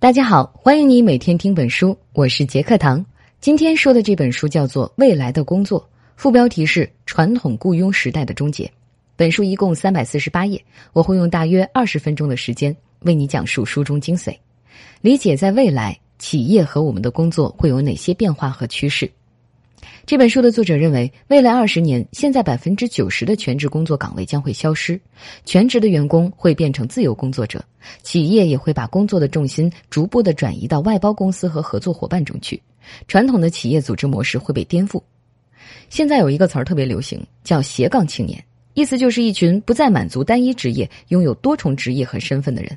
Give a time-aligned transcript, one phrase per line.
[0.00, 3.04] 大家好，欢迎你每天听本书，我是杰克堂。
[3.40, 5.80] 今天说的这本书叫做《未来的工作》，
[6.14, 8.70] 副标题是“传统雇佣时代的终结”。
[9.16, 14.32] 本书一共三百四十八页，我会用大约二十分钟的时间为你讲述书中精髓，
[15.00, 19.10] 理解在未来企业和我们的工作会有哪些变化和趋势。
[20.06, 25.00] 这本书的作者认为，未来二十年，现在百分之九十的全职工作岗位将会消失，
[25.44, 27.64] 全职的员工会变成自由工作者，
[28.02, 32.60] 企业也会把工作的重心逐步的转移到外包公司和合作伙伴中去，
[33.06, 35.02] 传统的企业组织模式会被颠覆。
[35.90, 38.42] 现在有一个词儿特别流行，叫“斜杠青年”，
[38.74, 42.76] 意思就是一群不再满足单一职业、拥有多重职业和身份的人。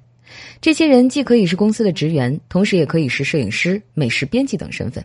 [0.62, 5.04] 这些人既可以是公司的职员，同时也可以是摄影师、美食编辑等身份。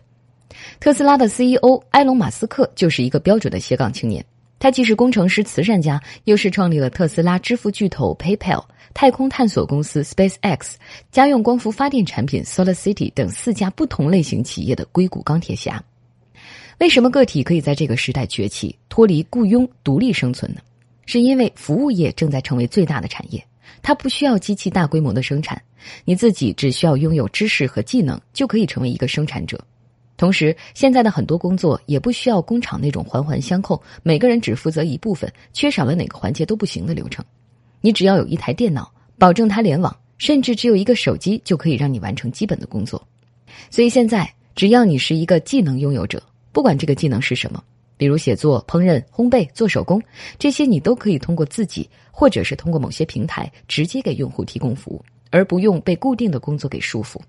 [0.79, 4.23] 特斯拉的 CEO 埃隆·马斯克就是一个标准的斜杠青年。
[4.59, 10.73] 他既是工程师、慈善家，又是创立了特斯拉支付巨头 PayPal、太空探索公司 SpaceX、
[11.11, 15.83] 家用光伏发电产品 SolarCity 等四家不同类型企业的硅谷钢铁侠。
[16.79, 20.61] 为什么个体可以在这个时代崛起，脱离雇佣独立生存呢？
[21.05, 23.43] 是因为服务业正在成为最大的产业，
[23.83, 25.61] 它不需要机器大规模的生产，
[26.03, 29.63] 你自己只需要拥有知识和技能，就可以成为一个生产者。
[30.17, 37.23] 同时，现在的很多工作也不需要工厂那种环环相扣，每个人只负责一部分，缺少了哪个环节都不行的流程。
[37.81, 43.01] 你只要有一台电脑，保证它联网，甚至只有一个手机就可以让你完成基本的工作。
[43.69, 47.63] 所以现在，只要你是一个技能拥有者，不管这个技能是什么，
[47.95, 50.01] 比如写作、烹饪、烘焙、做手工，
[50.39, 57.19] 这些你都可以通过自己，或者是通过某些平台直接给用户提供服务，而不用被固定的工作给束缚。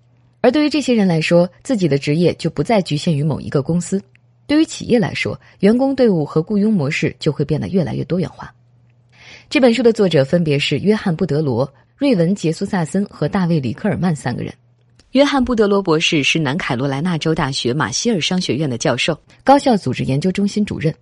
[0.40, 3.98] 而对于这些人来说，自己的职业就不再局限于某一个公司；
[4.46, 8.54] 对于企业来说，员工队伍和雇佣模式就会变得越来越多元化。
[9.50, 14.54] 这本书的作者分别是约翰·布德罗、瑞文·杰苏萨森和大卫·里克尔曼三个人。
[15.12, 20.94] 约翰·布德罗博士是南卡罗来纳州大学马歇尔商学院的教授、高校组织研究中心主任，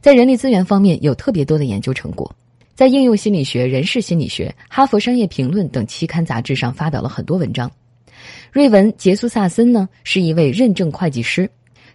[0.00, 2.30] 在人力资源方面有特别多的研究成果，
[2.74, 7.70] 在应用心理学、人事心理学、哈佛商业评论等期刊杂志上发表了很多文章。
[8.52, 11.48] 瑞文·杰苏萨森呢，是一位认证会计师，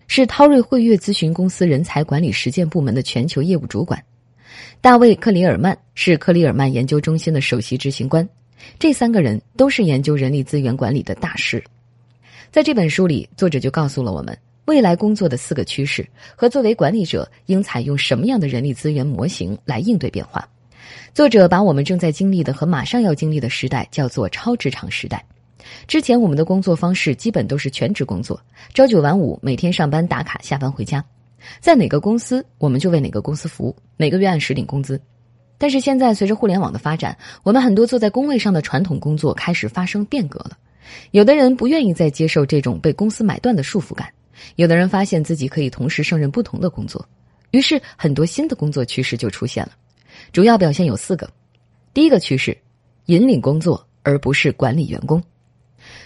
[0.07, 4.03] 是韬瑞汇悦咨询公司人才管理实践部门的全球业务主管。
[4.81, 8.27] 大卫·克里尔曼是克里尔曼研究中心的首席执行官。
[8.77, 11.63] 这三个人都是研究人力资源管理的大师。
[12.51, 20.47] 在这本书里，作者就告诉了我们未来工作的四个趋势和作为管理者应采用什么样的人力资源模型来应对变化。
[21.13, 25.23] 作者把我们正在经历的和马上要经历的时代叫做超职场时代。
[25.87, 28.39] 之前我们的工作方式基本都是全职工作，
[28.73, 31.03] 朝九晚五，每天上班打卡，下班回家，
[31.59, 34.99] 在哪个公司我们就为哪个公司服务，每个月按时领工资。
[35.57, 40.57] 但是现在随着互联网的发展，我们很多坐在工位上的传统工作开始发生变革了。
[41.11, 44.07] 有的人不愿意再接受这种被公司买断的束缚感，
[44.55, 47.05] 有的人发现自己可以同时胜任不同的工作，
[47.51, 49.73] 于是很多新的工作趋势就出现了。
[50.31, 51.29] 主要表现有四个：
[51.93, 52.57] 第一个趋势，
[53.07, 55.21] 引领工作而不是管理员工。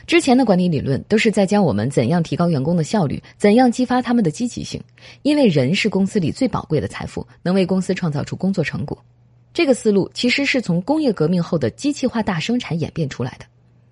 [0.06, 4.82] 之前的管理理论都是在教我们怎样提高员工的效率，怎样激发他们的积极性，
[5.22, 8.98] 因为人是公司里最宝贵的财富，能为公司创造出工作成果。
[9.54, 13.46] 这个思路其实是从工业革命后的机器化大生产演变出来的。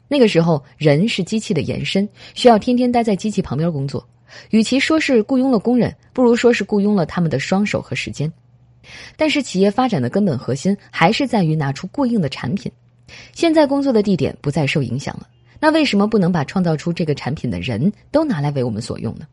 [0.08, 4.06] 那个时候，人是机器的延伸，需要天天待在机器旁边工作。
[4.50, 8.32] 与其说是雇佣了工人，不如说是雇佣了他们的双手和时间。
[9.16, 12.72] 但是，企业发展的根本核心还是在于拿出过硬的产品。
[13.34, 15.28] 现在工作的地点不再受影响了。
[15.62, 19.28] 那为什么不能把创造出这个产品的人都拿来为我们所用呢？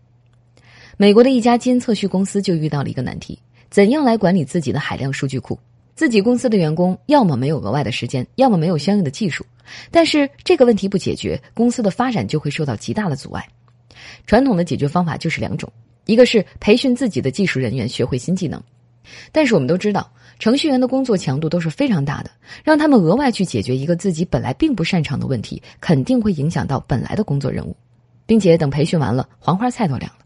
[0.98, 3.38] 美国的一家基因测序公司就遇到了一个难题：
[3.70, 5.58] 怎样来管理自己的海量数据库？
[5.94, 9.44] 自己公司的员工要么没有额外的时间，要么没有相应的技术。
[9.90, 13.48] 但是这个问题不解决，公司的发展就会受到极大的阻碍。
[14.26, 15.72] 传统的解决方法就是两种：
[16.04, 18.62] 一个是培训自己的技术人员学会新技能，
[19.32, 20.12] 但是我们都知道。
[20.38, 22.30] 程序员的工作强度都是非常大的，
[22.62, 27.76] 让他们额外去解决一个自己本来并不擅长的问题，肯定会影响到本来的工作任务，
[28.24, 30.18] 并且等培训完了，黄花菜都凉了。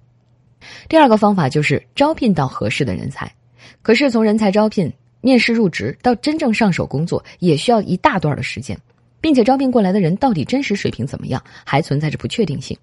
[0.89, 3.33] 第二个方法就是招聘到合适的人才，
[3.81, 8.79] 可是从人才招聘、面试入职到真正上手工作，也需要一大段的时间，
[9.21, 12.77] 并且招聘过来的人到底真实水平怎么样，还存在着不确定性。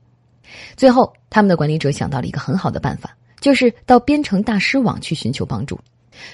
[0.76, 5.80] 最后，他们的管理者想到了一个很好的办法，就是到编程大师网去寻求帮助。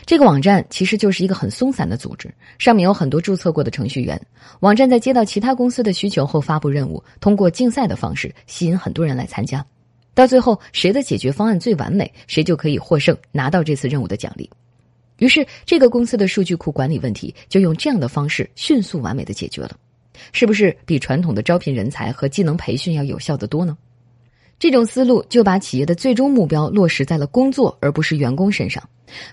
[0.06, 4.20] 这个网站其实就是一个很松散的组织，上面有很多注册过的程序员。
[4.60, 9.66] 网站在接到其他公司的需求后发布任务，通过竞赛的方式吸引很多人来参加。
[10.14, 14.50] 到最后，谁的解决方案最完美，谁就可以获胜，拿到这次任务的奖励。
[15.18, 19.72] 于是，这个公司的数据库管理问题就用这样的方式迅速完美的解决了。
[20.32, 23.78] 是不是比传统的招聘人才和技能培训要有效的多呢？
[24.58, 28.82] 这种思路就把企业的最终目标落实在了工作而不是员工身上。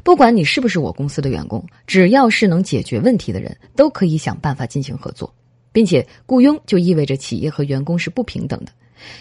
[0.02, 5.32] 不管你是不是我公司的员工，只要是能解决问题的人，都可以想办法进行合作，
[5.72, 8.72] 并且雇佣就意味着企业和员工是不平等的，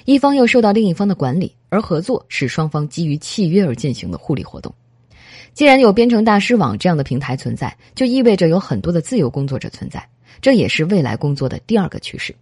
[0.05, 4.73] 一方要受到另一方的管理，而合作是双方基于契约而进行的互利活动。
[5.53, 10.05] 既然有编程大师网这样的平台存在，就意味着有很多的自由工作者存在，
[10.41, 12.33] 这也是未来工作的第二个趋势。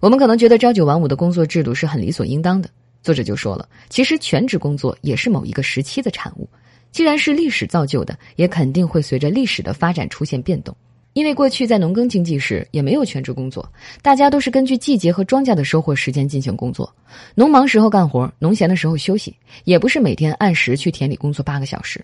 [0.00, 2.68] 我们可能觉得朝九晚五的工作制度是很理所应当的，
[3.02, 6.48] 作者就说了，其实全职工作也是某一个时期的产物。
[6.96, 10.74] 既然是历史造就的，也肯定会随着历史的发展出现变动。
[11.12, 13.70] 因为过去在农耕经济时也没有全职工作，
[14.00, 16.90] 大家都是根据季节和庄稼的收获时间进行工作。
[17.34, 22.02] 农忙时候干活，农闲的时候休息，也不是每天按时去田里工作八个小时。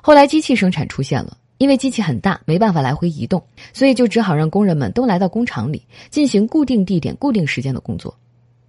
[0.00, 1.36] 后来机器生产出现了。
[1.58, 3.42] 因为机器很大，没办法来回移动，
[3.74, 8.14] 所以就只好让工人们都来到工厂里进行固定地点、固定时间的工作。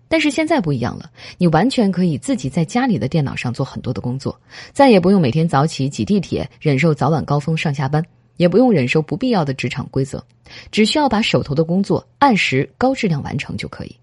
[0.09, 4.39] 但是现在不一样了，你完全可以自己在家里的电脑上做很多的工作，
[4.71, 8.04] 再也不用每天早起挤地铁，忍受早晚高峰上下班，
[8.38, 10.24] 也不用忍受不必要的职场规则，
[10.71, 13.95] 只需要把手头的工作按时、高质量完成就可以。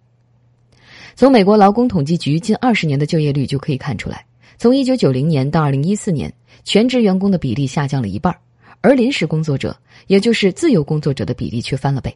[1.17, 4.27] 从美国劳工统计局近二十年的就业率就可以看出来，
[4.59, 6.33] 从一九九零年到二零一四年，
[6.65, 8.35] 全职员工的比例下降了一半。
[8.81, 9.75] 而临时工作者，
[10.09, 12.15] 也就是自由工作者的比例却翻了倍。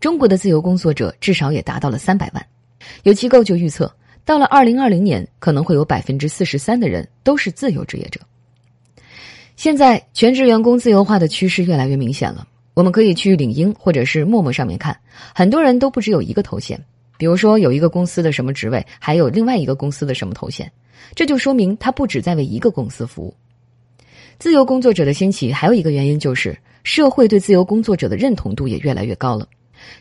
[0.00, 2.46] 中国的自由工作者至少也达到了三百万。
[3.02, 3.92] 有机构就预测，
[4.24, 8.20] 到了二零二零年，可能会有百分之四十三的人都是自由职业者。
[9.56, 12.46] 现在，全职员工自由化的趋势越来越明显了。
[12.74, 14.98] 我们可以去领英或者是陌陌上面看，
[15.32, 16.82] 很多人都不只有一个头衔，
[17.16, 20.68] 比如说有一个公司的什么职位，还有另外一个公司的什么头衔，
[21.14, 23.32] 这就说明他不只在为一个公司服务。
[24.40, 29.46] 自由工作者的兴起，还有一个原因就是社会对自由工作者的认同度也越来越高了。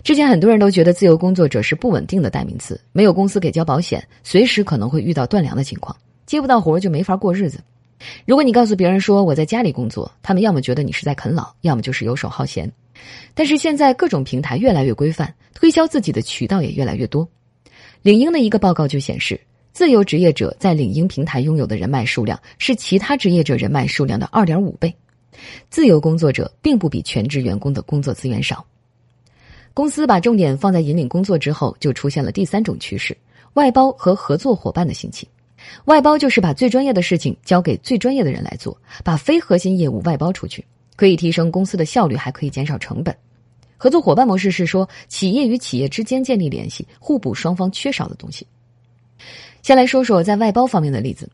[0.03, 5.95] 之前很多人都觉得自由工作者是不稳定的代名词，没有公司给交保险，随时可能会遇到断粮的情况，
[6.25, 7.59] 接不到活就没法过日子。
[8.25, 12.71] 如果你告诉别人说我在家里工作，他们要么觉得你是在啃老，要么就是游手好闲。
[13.33, 17.27] 但是现在各种平台越来越规范，推销自己的渠道也越来越多。
[18.01, 19.39] 领英的一个报告就显示。
[19.71, 24.95] 自由职业者在领英平台拥有的人脉数量是其他职业者人脉数量的二点五倍。
[25.71, 28.63] 自由工作者并不比全职员工的工作资源少。
[29.73, 33.17] 公司把重点放在引领工作之后，就出现了第三种趋势：
[33.53, 35.27] 外包和合作伙伴的兴起。
[35.85, 40.63] 外包就是把最专业的事情交给最专业的人来做，把非核心业务外包出去，
[40.95, 43.15] 可以提升公司的效率，还可以减少成本。
[43.77, 48.45] 合作伙伴模式是说，企业与企业之间建立联系，互补双方缺少的东西。
[49.61, 51.27] 先来说说在外包方面的例子，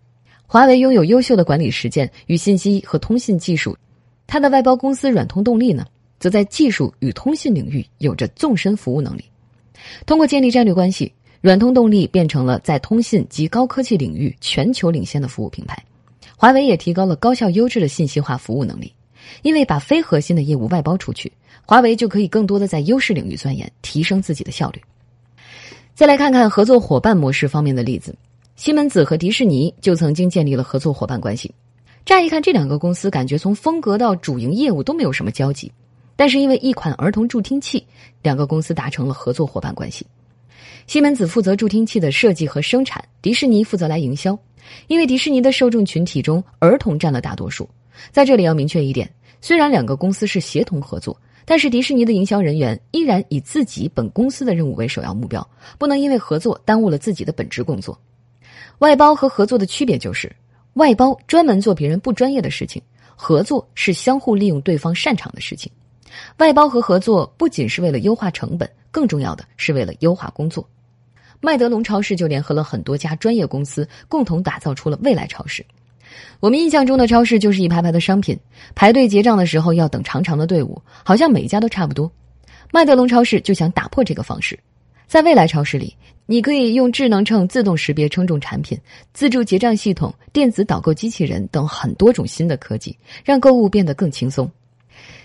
[0.47, 3.75] 华为拥有优秀的管理实践与信息和通信技术，
[4.27, 5.85] 它的外包公司软通动力呢，
[6.19, 9.23] 则在技术与通信领域有着纵深服务能力。
[10.05, 11.11] 通过建立战略关系，
[11.41, 15.81] 软通动力变成了在通信及高科技领域全球领先的服务品牌。
[16.35, 18.93] 华为也提高了高效优质的信息化服务能力，
[19.41, 21.31] 因为把非核心的业务外包出去，
[21.65, 24.81] 华为就可以更多的在优势领域钻研，提升自己的效率。
[25.95, 28.15] 再来看看合作伙伴模式方面的例子，
[28.55, 31.53] 西门子和迪士尼就曾经建立了合作伙伴关系。
[32.05, 35.69] 乍一看，这两个公司感觉从风格到主营业务都没有什么交集，
[36.19, 37.87] 但是因为一款儿童助听器，
[38.21, 40.05] 两个公司达成了合作伙伴关系。
[40.85, 44.37] 西门子负责助听器的设计和生产，迪士尼负责来营销。
[44.87, 47.69] 因为迪士尼的受众群体中儿童占了大多数，
[48.11, 51.17] 在这里要明确一点：虽然两个公司是协同合作。
[51.45, 57.97] 但是迪士尼的营销人员依然以自己本公司的任务为首要目标，不能因为合作耽误了自己的本职工作。
[58.79, 60.29] 外包和合作的区别就是，
[60.73, 62.81] 外包专门做别人不专业的事情，
[63.15, 65.71] 合作是相互利用对方擅长的事情。
[66.37, 70.67] 外包和合作不仅是为了优化成本，更重要的是为了优化工作。
[71.41, 75.65] 麦德龙超市就联合了很多家专业公司，共同打造出了未来超市。
[76.39, 78.37] 我们印象中的超市就是一排排的商品，
[78.75, 82.11] 排队结账的时候要等长长的队伍，好像每一家都差不多。
[82.71, 84.59] 麦德龙超市就想打破这个方式，
[85.07, 88.77] 在未来超市里，你可以用智能秤自动识别称重产品、
[89.13, 94.49] 自助结账系统、电子导购机器人等很多种新的科技，让购物变得更轻松。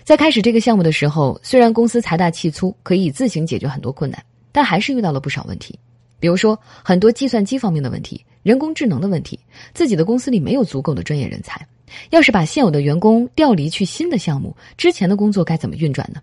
[0.03, 5.77] 在开始这个项目的时候，虽然公司财大气粗，可以自行解决很多困难，但还是遇到了不少问题，
[6.19, 8.23] 比如说很多计算机方面的问题。
[8.43, 9.39] 人工智能的问题，
[9.73, 11.67] 自己的公司里没有足够的专业人才。
[12.11, 16.21] 要是把现有的员工调离去新的项目，之前的工作该怎么运转呢？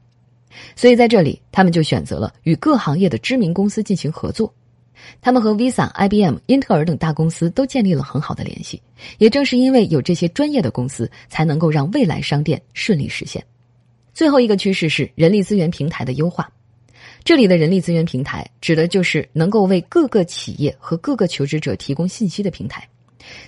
[0.76, 4.54] 所以在这里，他们就选择了与各行业的知名公司进行合作。
[5.20, 8.80] 他们和 Visa、IBM、英特尔等大公司都建立了很好的联系。
[9.18, 13.42] 也正是因为有这些专业的公司，才能够让未来商店顺利实现。
[14.14, 16.50] 最后一个趋势是人力资源平台的优化。
[17.24, 22.86] 这里的人力资源平台指的就是能够为各个企业和各个求职者提供信息的平台。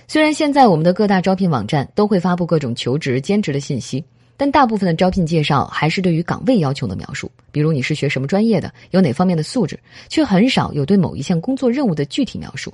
[0.07, 4.03] 虽然现在我们的各大招聘网站都会发布各种求职、兼职的信息，
[4.37, 12.73] 但大部分的招聘介绍还是对于岗位要求的描述，比如你是学什么专业的，有哪方面的素质，却很少有对某一项工作任务的具体描述。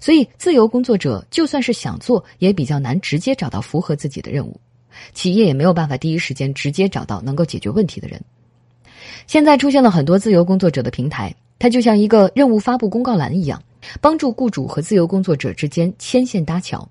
[0.00, 4.58] 所以，自由工作者就算是想做，也比较难直接找到符合自己的任务，
[5.12, 8.20] 企业也没有办法第一时间直接找到能够解决问题的人。
[9.26, 13.62] 现在出现了很多自由工作者的平台，它就像一个任务发布公告栏一样。
[14.00, 16.88] 帮助雇主和自由工作者之间牵线搭桥。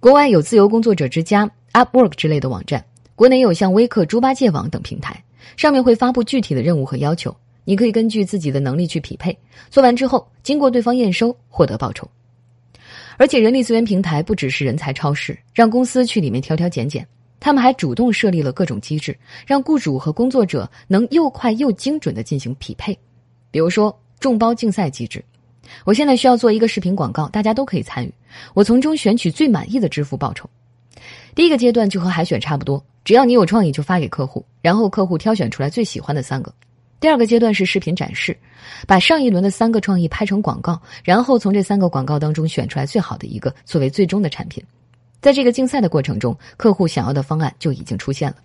[0.00, 2.82] 国外有自由工作者之家、Upwork 之类的网站，
[3.14, 5.22] 国内有像微客、猪八戒网等平台，
[5.58, 9.36] 上面会发布具体的任务和要求，你可以根据自己的能力去匹配。
[9.68, 12.08] 做完之后，经过对方验收，获得报酬。
[13.18, 17.06] 而且，人力资源平台不只是人才超市，让公司去里面挑挑拣拣，
[17.46, 22.92] 他们还主动设立了各种机制，让雇主和工作者能又快又精准的进行匹配。
[23.52, 25.24] 比如说，众包竞赛机制。
[25.84, 28.12] 我现在需要做一个视频广告，大家都可以参与。
[28.52, 30.50] 我从中选取最满意的支付报酬。
[31.36, 36.52] 第一个阶段就和海选差不多，只要你有创意就发给客户，然后客户挑选出来最喜欢的三个。
[36.98, 38.36] 第二个阶段是视频展示，
[38.88, 44.60] 把上一轮的三个创意拍成广告，然后从这三个广告当中选出来最好的一个作为最终的产品。
[45.26, 48.36] 在这个竞赛的过程中，客户想要的方案就已经出现了。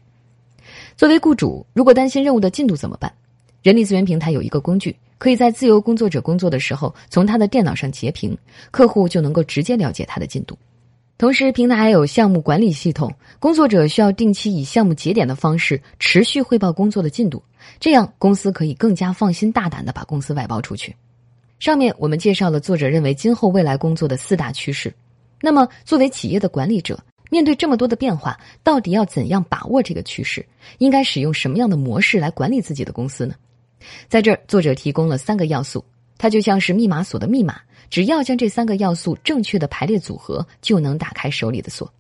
[0.98, 3.14] 作为雇主，如果担心任务的进度怎么办？
[3.62, 4.96] 人力资源平台有一个工具。
[5.20, 8.36] 可以在自由工作者工作的时候，从他的电脑上截屏，
[8.72, 10.58] 客户就能够直接了解他的进度。
[11.20, 17.44] 同时，平台还有项目管理系统，工作者需要定期以项目节点的方式持续汇报工作的进度，
[17.80, 20.96] 这样公司可以更加放心大胆的把公司外包出去。
[21.60, 24.92] 上面我们介绍了作者认为今后未来工作的四大趋势。
[25.42, 30.46] 那么，作为企业的管理者，面对这么多的变化，到底要怎样把握这个趋势？
[30.78, 33.36] 应该使用什么样的模式来管理自己的公司呢？
[34.08, 35.84] 在这儿，作者提供了三个要素，
[36.18, 41.92] 它就像是密码锁的密码，只要将这三个要素正确的排列组合，就能打开手里的锁。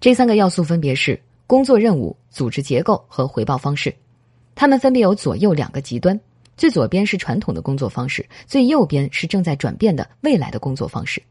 [0.00, 3.94] 这三个要素分别是工作任务、组织结构和回报方式，
[4.56, 6.18] 它们分别有左右两个极端，
[6.56, 11.22] 最左边是传统的工作方式，最右边是正在转变的未来的工作方式。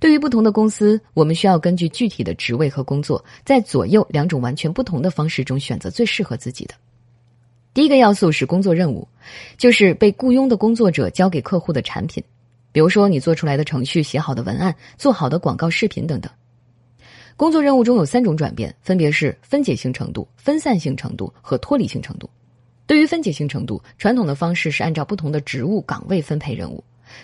[0.00, 6.74] 对于不同的公司，我们需要根据具体的职位和工作，在左右两种完全不同的方式中选择最适合自己的。
[7.74, 9.06] 第一个要素是工作任务，
[9.58, 12.24] 就是被雇佣的工作者交给客户的产品，
[12.72, 16.32] 比如说你做出来的程序、写好的文案、做好的广告视频等等。
[17.36, 22.30] 工作任务中有三种转变，分别是分解性程度、分散性程度和脱离性程度。
[22.86, 26.82] 对于分解性程度，传统的方式是按照不同的职务岗位分配任务，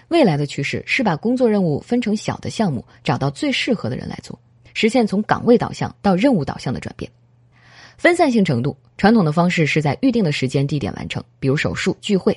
[0.09, 4.39] 未来的趋势是把工作任务分成小的项目，找到最适合的人来做，
[4.75, 7.11] 实现从岗位导向到任务导向的转变。
[7.99, 12.33] 分散性程度，传统的方式是在预定的时间地点完成，比如手术、聚会；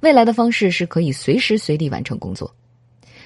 [0.00, 2.54] 未来的方式是可以随时随地完成工作。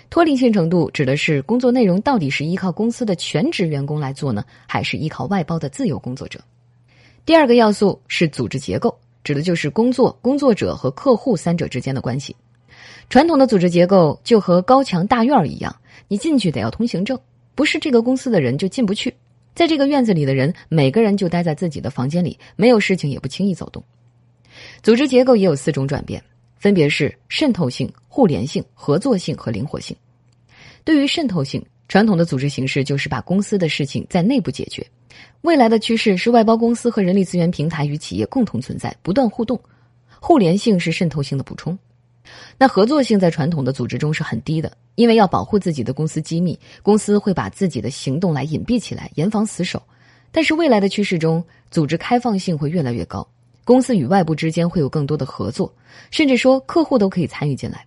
[0.09, 6.41] 脱离性程度指的是工作内容到底是依靠公司的全职员工来做呢，还是依靠外包的自由工作者？
[7.25, 12.35] 第二个要素是组织结构，指的就是工作、工作者和客户三者之间的关系。
[13.13, 15.77] 传统的组织结构就和高墙大院一样，
[16.09, 17.21] 你进去得要通行证，
[17.55, 19.15] 不是这个公司的人就进不去。
[19.55, 23.85] 在这个院子里的人，每个人就待在自己的房间里，没有事情也不轻易走动。
[24.83, 26.25] 组织结构也有四种转变，
[26.57, 29.95] 分别是渗透性、互联性、合作性和灵活性。
[30.83, 34.83] 对于渗透性，传统的组织形式就是把公司的事情在内部解决；
[35.43, 39.61] 未来的趋势是外包公司和人力资源平台与企业共同存在，不断互动。
[40.19, 41.79] 互联性是渗透性的补充。
[42.57, 49.83] 那合作性在传统的组织中是很低的，因为要保护自己的公司机密，公司会把自己的行动来隐蔽起来，严防死守。
[50.31, 53.27] 但是未来的趋势中，组织开放性会越来越高，
[53.65, 55.73] 公司与外部之间会有更多的合作，
[56.11, 57.85] 甚至说客户都可以参与进来。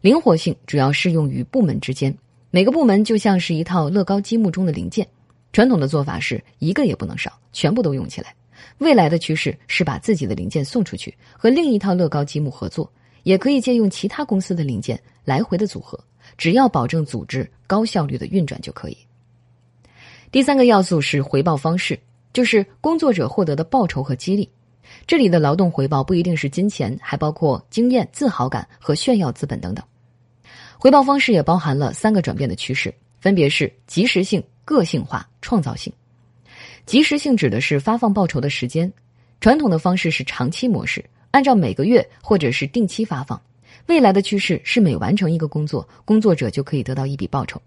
[0.00, 2.16] 灵活性主要适用于部门之间，
[2.50, 5.06] 每个部门就像是一套乐高积木中的零件，
[5.52, 8.34] 传统的做法是一个也不能少，全部都用起来。
[8.78, 12.90] 未来的趋势是把自己的零件送出去，和另一套乐高积木合作。
[13.22, 15.98] 也可以借用其他公司的零件来回的组合，
[16.38, 18.96] 只要保证组织高效率的运转就可以。
[20.30, 21.98] 第三个要素是回报方式，
[22.32, 24.48] 就是工作者获得的报酬和激励。
[25.06, 29.84] 这里的劳动回报不一定是金钱，还包括经验、自豪感和炫耀资本等等。
[30.78, 35.92] 回报方式也包含了三个转变的趋势，分别是及时性、个性化、创造性。
[36.86, 38.92] 及时性指的是发放报酬的时间，
[39.40, 41.04] 传统的方式是长期模式。
[41.30, 43.40] 按照每个月或者是定期发放，
[43.86, 47.60] 未来的趋势是每完成一个工作，工作者就可以得到一笔报酬。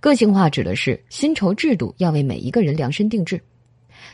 [0.00, 3.40] 个性化指的是薪酬制度要为每一个人量身定制。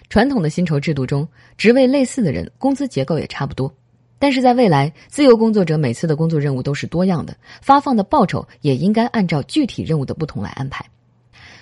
[0.09, 3.73] 传统的薪酬制度中，职位类似的人工资结构也差不多，
[4.19, 10.85] 但是在未来，自由工作者每次的工作任务都是多样的，发放的报酬也应该按照具体任务的不同来安排。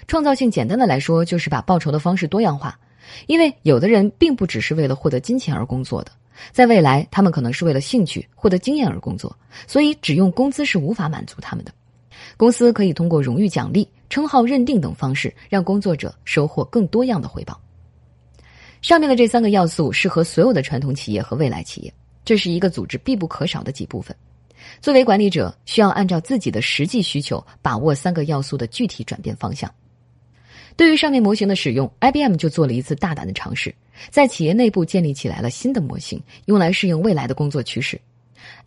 [0.06, 2.78] 创造性简单的来说，就是把报酬的方式多样化。
[3.26, 6.12] 因为有的人并不只是为了获得金钱而工作的，
[6.52, 11.72] 在未来他们可能是为了兴趣、获得经验而工作，所以只用工资是无法满足他们的。
[12.36, 17.60] 公司可以通过荣誉奖励、称号认定等方式，让工作者收获更多样的回报。
[18.82, 21.92] 上面的这三个要素适合所有的传统企业和未来企业。
[22.24, 24.14] 这是一个组织必不可少的几部分。
[24.82, 29.72] 作为管理者，需要按照自己的实际需求，把握三个要素的具体转变方向。
[30.78, 33.74] 对于上面模型的使用，IBM 就做了一次大胆的尝试，
[34.10, 38.00] 在企业内部建立起来了新的模型，用来适应未来的工作趋势。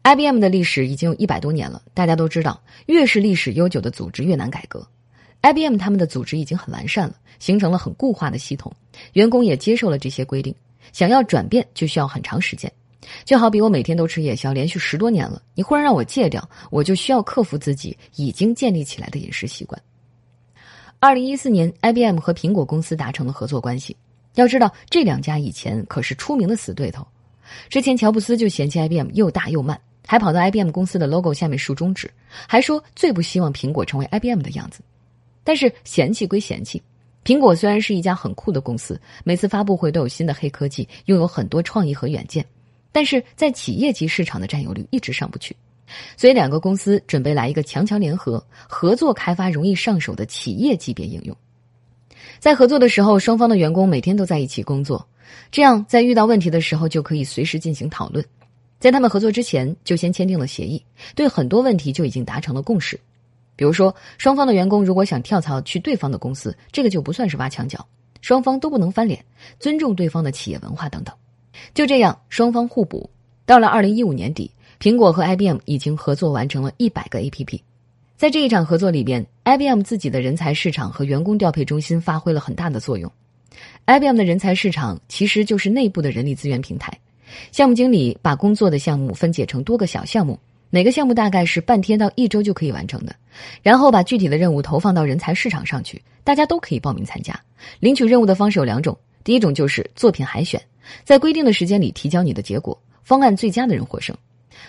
[0.03, 4.86] IBM 的历史已经有一百多年了，大家都知道，越是历史悠久的组织越难改革。
[5.41, 8.70] IBM 他们的组织已经很完善了，形成了很固化的系统，
[9.13, 10.53] 员工也接受了这些规定，
[10.91, 12.70] 想要转变就需要很长时间。
[13.24, 19.82] 就好比我每天都吃夜宵，连续十多年了，你忽然让我戒掉，我就需要克服自己已经建立起来的饮食习惯。
[21.03, 23.98] 二零一四年，IBM 和苹果公司达成了合作关系。
[24.36, 27.03] 要知道，这两家以前可是出名的死对头。
[27.70, 32.08] 之前乔布斯就嫌弃 IBM 又大又慢，还跑到 IBM 公司的 logo 下面竖中指，
[32.48, 34.81] 还说最不希望苹果成为 IBM 的样子。
[35.43, 36.79] 但是嫌弃归嫌弃，
[37.25, 42.46] 苹果虽然是一家很酷的公司，每次发布会都有新的黑科技，拥有很多创意和远见。
[42.91, 45.55] 但是在企业级市场的占有率一直上不去，
[46.17, 51.36] 所以两个公司准备来一个强强联合，合作开发容易上手的企业级别应用。
[52.39, 55.07] 在合作的时候，双方的员工每天都在一起工作，
[55.51, 58.25] 这样在遇到问题的时候就可以随时进行讨论。
[58.79, 60.83] 在他们合作之前，就先签订了协议，
[61.15, 63.00] 对很多问题就已经达成了共识。
[63.55, 67.86] 比如说，双方的员工如果想跳槽去对方的公司，这个就不算是挖墙脚，
[68.21, 69.24] 双方都不能翻脸，
[69.60, 71.13] 尊重对方的企业文化等等。
[71.75, 73.07] 就这样，双方互补。
[73.45, 74.50] 到了二零一五年底，
[74.81, 77.61] 苹果和 IBM 已经合作完成了一百个 APP。
[78.17, 83.11] 在这一场合作里边，IBM 自己的人才市场和员工调配中心发挥了很大的作用。
[83.85, 86.91] IBM 的人才市场其实就是内部的人力资源平台。
[87.51, 90.39] 项目经理把工作的项目分解成多个小项目，
[90.72, 93.15] 每个项目大概是半天到一周就可以完成的。
[93.61, 97.39] 然后把具体的任务投放到人才市场上去，大家都可以报名参加。
[97.79, 100.59] 领取任务的方式有两种，第一种就是作品海选。
[101.03, 104.17] 在规定的时间里提交你的结果，方案最佳的人获胜。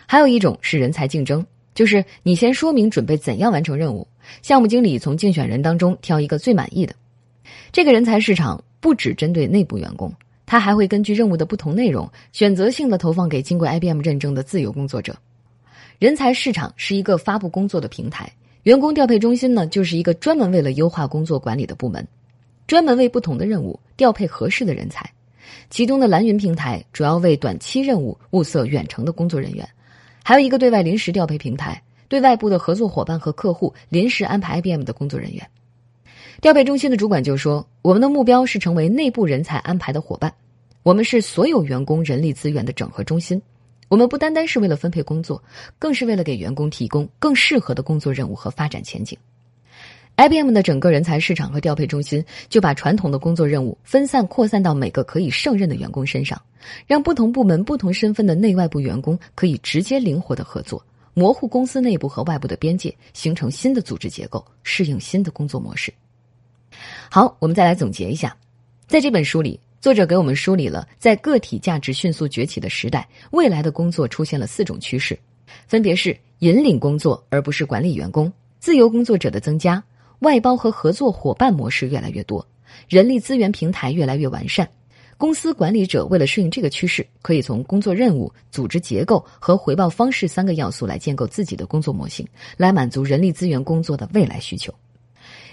[0.06, 4.06] 还有一种是人才竞争，就是你先说明准备怎样完成任务，
[4.42, 6.94] 项目经理从竞选人当中挑一个最满意的。
[7.70, 10.12] 这个人才市场不只针对内部员工，
[10.44, 15.16] 他还会根据任务的不同内容，选择性的投放给经过 IBM 认证的自由工作者。
[15.98, 18.30] 人才市场是一个发布工作的平台，
[18.64, 22.06] 员工调配中心呢就是一个专门为了优化工作管理的部门，
[22.66, 25.08] 专门为不同的任务调配合适的人才。
[25.70, 29.68] 其中的蓝云平台主要为短期任务物色远程的工作人员，
[30.22, 35.46] 还有一个对外临时调配平台，对外部的合作伙伴和客户临时安排 IBM 的工作人员。
[36.40, 40.32] 调配中心的主管就说：“我们的目标是成为内部人才安排的伙伴，
[40.82, 43.40] 我们是所有员工人力资源的整合中心。
[43.88, 45.42] 我们不单单是为了分配工作，
[45.78, 49.16] 更是为了给员工提供更适合的工作任务和发展前景。”
[50.22, 56.40] IBM 的整个人才市场和调配中心就把传统的工作任务分散扩散到每个可以胜任的员工身上，
[56.86, 60.80] 让不同部门、不同身份的内外部员工可以直接灵活的合作，
[61.12, 65.92] 模糊公司内部和外部的边界，形成新的组织结构，适应新的工作模式。
[67.10, 68.36] 好，我们再来总结一下，
[68.86, 75.18] 在这本书里，作者给我们梳理了在个体价值迅速崛起的时代，未来的工作出现了四种趋势，
[75.66, 79.82] 分别是引领工作而不是管理员工，自由工作者的增加。
[80.22, 82.46] 外包和合作伙伴模式越来越多，
[82.88, 84.68] 人力资源平台越来越完善。
[85.18, 94.72] 公司管理者为了适应这个趋势，可以从工作任务、组织结构和回报方式三个要素来建构自己的工作模型，来满足人力资源工作的未来需求。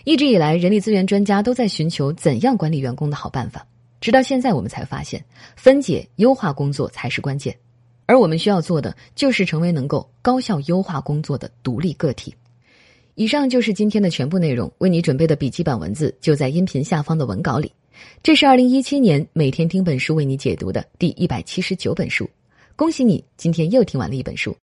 [0.06, 3.66] 一直以来，人力资源专家都在寻求怎样管理员工的好办法，
[4.00, 5.24] 直到现在，我们才发现，
[5.56, 7.56] 分解优化工作才是关键。
[8.06, 12.34] 而我们需要做的，就是成为能够高效优化工作的独立个体。
[13.20, 17.70] 以上就是今天的全部内容，为你准备的笔记本文字就在音频下方的文稿里。
[18.24, 22.26] 这是二零一七年每天听本书为你解读的第一百七十九本书，
[22.78, 24.56] 恭喜你，今天又听完了一本书。